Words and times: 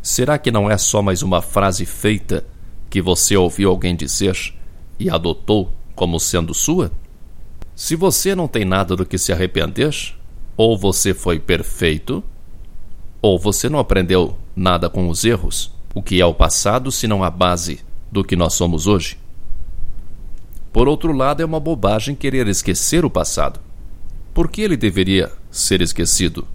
Será 0.00 0.38
que 0.38 0.52
não 0.52 0.70
é 0.70 0.78
só 0.78 1.02
mais 1.02 1.24
uma 1.24 1.42
frase 1.42 1.84
feita 1.84 2.46
que 2.88 3.02
você 3.02 3.36
ouviu 3.36 3.68
alguém 3.68 3.96
dizer 3.96 4.54
e 4.96 5.10
adotou 5.10 5.72
como 5.96 6.20
sendo 6.20 6.54
sua? 6.54 6.92
Se 7.80 7.96
você 7.96 8.34
não 8.34 8.46
tem 8.46 8.62
nada 8.62 8.94
do 8.94 9.06
que 9.06 9.16
se 9.16 9.32
arrepender, 9.32 10.14
ou 10.54 10.76
você 10.76 11.14
foi 11.14 11.40
perfeito, 11.40 12.22
ou 13.22 13.38
você 13.38 13.70
não 13.70 13.78
aprendeu 13.78 14.36
nada 14.54 14.90
com 14.90 15.08
os 15.08 15.24
erros, 15.24 15.72
o 15.94 16.02
que 16.02 16.20
é 16.20 16.26
o 16.26 16.34
passado 16.34 16.92
se 16.92 17.08
não 17.08 17.24
a 17.24 17.30
base 17.30 17.80
do 18.12 18.22
que 18.22 18.36
nós 18.36 18.52
somos 18.52 18.86
hoje? 18.86 19.18
Por 20.70 20.88
outro 20.88 21.10
lado, 21.14 21.40
é 21.40 21.44
uma 21.46 21.58
bobagem 21.58 22.14
querer 22.14 22.46
esquecer 22.48 23.02
o 23.02 23.08
passado. 23.08 23.58
Por 24.34 24.50
que 24.50 24.60
ele 24.60 24.76
deveria 24.76 25.32
ser 25.50 25.80
esquecido? 25.80 26.46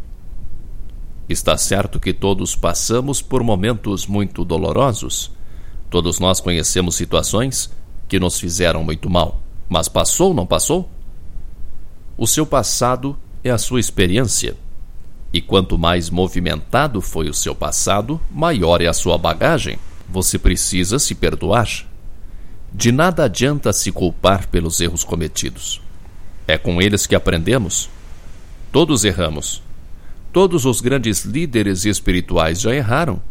Está 1.27 1.57
certo 1.57 1.99
que 1.99 2.13
todos 2.13 2.55
passamos 2.55 3.19
por 3.19 3.41
momentos 3.41 4.05
muito 4.05 4.45
dolorosos. 4.45 5.31
Todos 5.89 6.19
nós 6.19 6.39
conhecemos 6.39 6.93
situações 6.93 7.71
que 8.07 8.19
nos 8.19 8.39
fizeram 8.39 8.83
muito 8.83 9.09
mal. 9.09 9.41
Mas 9.67 9.89
passou 9.89 10.27
ou 10.27 10.33
não 10.35 10.45
passou? 10.45 10.87
O 12.17 12.25
seu 12.25 12.45
passado 12.45 13.17
é 13.43 13.49
a 13.49 13.57
sua 13.57 13.79
experiência. 13.79 14.55
E 15.33 15.41
quanto 15.41 15.77
mais 15.77 16.09
movimentado 16.09 17.01
foi 17.01 17.27
o 17.27 17.33
seu 17.33 17.53
passado, 17.53 18.21
maior 18.31 18.81
é 18.81 18.87
a 18.87 18.93
sua 18.93 19.17
bagagem. 19.17 19.77
Você 20.07 20.39
precisa 20.39 20.97
se 20.97 21.13
perdoar. 21.13 21.67
De 22.73 22.89
nada 22.91 23.25
adianta 23.25 23.73
se 23.73 23.91
culpar 23.91 24.47
pelos 24.47 24.79
erros 24.79 25.03
cometidos. 25.03 25.81
É 26.47 26.57
com 26.57 26.81
eles 26.81 27.05
que 27.05 27.15
aprendemos. 27.15 27.89
Todos 28.71 29.03
erramos. 29.03 29.61
Todos 30.31 30.63
os 30.65 30.79
grandes 30.79 31.25
líderes 31.25 31.83
espirituais 31.83 32.61
já 32.61 32.73
erraram. 32.73 33.21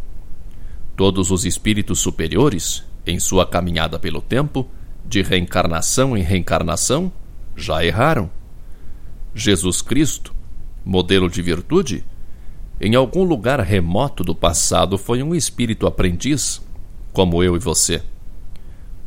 Todos 0.94 1.30
os 1.30 1.46
espíritos 1.46 2.00
superiores, 2.00 2.84
em 3.06 3.18
sua 3.18 3.46
caminhada 3.46 3.98
pelo 3.98 4.20
tempo, 4.20 4.68
de 5.06 5.22
reencarnação 5.22 6.16
em 6.16 6.22
reencarnação, 6.22 7.10
já 7.56 7.82
erraram. 7.84 8.30
Jesus 9.34 9.82
Cristo, 9.82 10.32
modelo 10.84 11.28
de 11.28 11.42
virtude, 11.42 12.04
em 12.80 12.94
algum 12.94 13.24
lugar 13.24 13.60
remoto 13.60 14.22
do 14.22 14.34
passado 14.34 14.96
foi 14.98 15.22
um 15.22 15.34
espírito 15.34 15.86
aprendiz, 15.86 16.62
como 17.12 17.42
eu 17.42 17.56
e 17.56 17.58
você. 17.58 18.02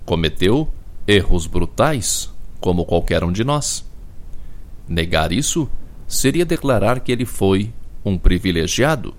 Cometeu 0.06 0.68
erros 1.06 1.48
brutais, 1.48 2.30
como 2.60 2.86
qualquer 2.86 3.24
um 3.24 3.32
de 3.32 3.44
nós. 3.44 3.86
Negar 4.88 5.32
isso 5.32 5.70
seria 6.08 6.46
declarar 6.46 7.00
que 7.00 7.12
ele 7.12 7.26
foi 7.26 7.74
um 8.04 8.18
privilegiado 8.18 9.14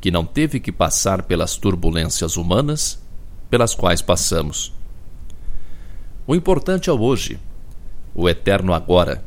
que 0.00 0.10
não 0.10 0.24
teve 0.24 0.58
que 0.58 0.72
passar 0.72 1.22
pelas 1.22 1.56
turbulências 1.56 2.36
humanas 2.36 3.00
pelas 3.48 3.74
quais 3.74 4.00
passamos. 4.00 4.72
O 6.26 6.34
importante 6.34 6.88
é 6.88 6.92
o 6.92 7.00
hoje, 7.00 7.38
o 8.14 8.28
eterno 8.28 8.72
agora. 8.72 9.24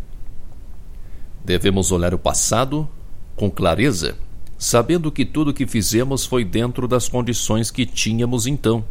Devemos 1.45 1.91
olhar 1.91 2.11
o 2.11 2.17
passado 2.17 2.89
com 3.35 3.51
clareza, 3.51 4.17
sabendo 4.57 5.11
que 5.11 5.23
tudo 5.23 5.51
o 5.51 5.53
que 5.53 5.67
fizemos 5.67 6.25
foi 6.25 6.43
dentro 6.43 6.87
das 6.87 7.07
condições 7.07 7.69
que 7.69 7.85
tínhamos 7.85 8.47
então. 8.47 8.83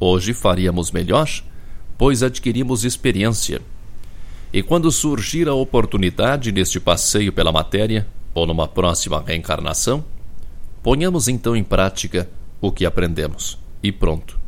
Hoje 0.00 0.32
faríamos 0.32 0.90
melhor, 0.90 1.28
pois 1.98 2.22
adquirimos 2.22 2.82
experiência. 2.82 3.60
E 4.50 4.62
quando 4.62 4.90
surgir 4.90 5.48
a 5.48 5.54
oportunidade 5.54 6.50
neste 6.50 6.80
passeio 6.80 7.30
pela 7.30 7.52
matéria, 7.52 8.06
ou 8.32 8.46
numa 8.46 8.66
próxima 8.66 9.22
reencarnação, 9.22 10.02
ponhamos 10.82 11.28
então 11.28 11.54
em 11.54 11.64
prática 11.64 12.26
o 12.58 12.72
que 12.72 12.86
aprendemos 12.86 13.58
e 13.82 13.92
pronto. 13.92 14.40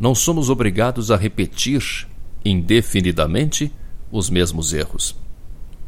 Não 0.00 0.14
somos 0.14 0.48
obrigados 0.48 1.10
a 1.10 1.16
repetir 1.16 2.08
indefinidamente 2.42 3.70
os 4.10 4.30
mesmos 4.30 4.72
erros. 4.72 5.14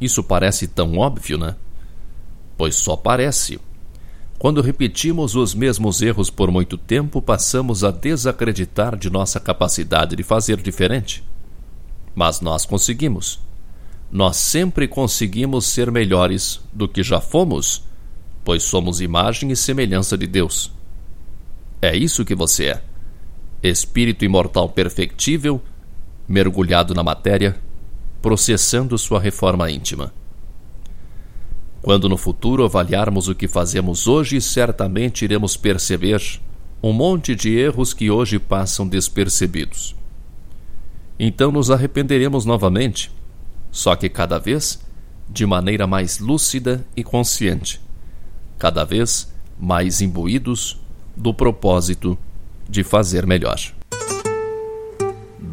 Isso 0.01 0.23
parece 0.23 0.67
tão 0.67 0.99
óbvio, 0.99 1.39
né? 1.39 1.57
Pois 2.57 2.77
só 2.77 2.97
parece. 2.97 3.59
Quando 4.39 4.61
repetimos 4.61 5.35
os 5.35 5.55
mesmos 5.55 6.03
erros 6.03 6.31
por 6.31 6.51
muito 6.51 6.77
tempo, 6.77 7.23
passamos 7.23 7.83
a 7.83 7.91
desacreditar 7.91 8.97
de 8.97 9.09
nossa 9.09 9.41
capacidade 9.41 10.15
de 10.15 10.23
fazer 10.23 10.61
diferente. 10.61 11.25
Mas 12.15 12.41
nós 12.41 12.67
conseguimos 12.67 13.41
nós 14.11 14.37
sempre 14.37 14.87
conseguimos 14.87 15.67
ser 15.67 15.91
melhores 15.91 16.61
do 16.73 16.87
que 16.87 17.03
já 17.03 17.21
fomos, 17.21 17.83
pois 18.45 18.63
somos 18.63 19.01
imagem 19.01 19.51
e 19.51 19.57
semelhança 19.57 20.17
de 20.17 20.27
Deus. 20.27 20.73
É 21.83 21.97
isso 21.97 22.25
que 22.25 22.35
você 22.35 22.67
é. 22.67 22.83
Espírito 23.63 24.25
imortal 24.25 24.69
perfectível, 24.69 25.61
mergulhado 26.29 26.95
na 26.95 27.03
matéria, 27.03 27.57
processando 28.27 28.99
sua 28.99 29.21
reforma 29.21 29.71
íntima. 29.71 30.13
Quando 31.81 32.09
no 32.09 32.17
futuro 32.17 32.65
avaliarmos 32.65 33.29
o 33.29 33.37
que 33.37 33.47
fazemos 33.47 34.09
hoje, 34.09 34.41
certamente 34.41 35.25
iremos 35.25 35.57
perceber 35.57 36.41
um 36.83 36.93
monte 36.93 37.37
de 37.37 37.57
erros 37.57 37.95
que 37.95 38.11
hoje 38.11 38.41
passam 38.41 38.89
despercebidos. 38.89 39.95
Então 41.17 41.53
nos 41.53 41.71
arrependeremos 41.71 42.45
novamente 42.45 43.13
só 43.71 43.95
que 43.95 44.09
cada 44.09 44.41
vez 44.41 44.81
de 45.29 45.47
maneira 45.47 45.87
mais 45.87 46.19
lúcida 46.19 46.85
e 46.97 47.05
consciente, 47.05 47.81
cada 48.59 48.85
vez 48.85 49.33
mais 49.57 50.01
imbuídos 50.01 50.81
do 51.17 51.33
propósito 51.33 52.19
de 52.69 52.83
fazer 52.83 53.25
melhor. 53.25 53.61